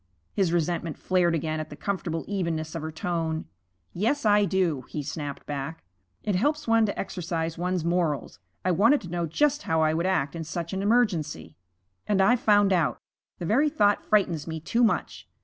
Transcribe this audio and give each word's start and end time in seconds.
His 0.33 0.51
resentment 0.51 0.97
flared 0.97 1.35
again 1.35 1.59
at 1.59 1.69
the 1.69 1.75
comfortable 1.75 2.25
evenness 2.27 2.73
of 2.73 2.81
her 2.81 2.91
tone. 2.91 3.45
'Yes, 3.93 4.25
I 4.25 4.45
do,' 4.45 4.81
he 4.89 5.03
snapped 5.03 5.45
back. 5.45 5.83
'It 6.23 6.33
helps 6.33 6.67
one 6.67 6.87
to 6.87 6.99
exercise 6.99 7.55
one's 7.55 7.85
morals. 7.85 8.39
I 8.65 8.71
wanted 8.71 9.01
to 9.01 9.11
know 9.11 9.27
just 9.27 9.61
how 9.61 9.81
I 9.83 9.93
would 9.93 10.07
act 10.07 10.35
in 10.35 10.43
such 10.43 10.73
an 10.73 10.81
emergency. 10.81 11.55
And 12.07 12.19
I've 12.19 12.39
found 12.39 12.73
out. 12.73 12.97
The 13.37 13.45
very 13.45 13.69
thought 13.69 14.03
frightens 14.03 14.47
me 14.47 14.59
too 14.59 14.83
much. 14.83 15.29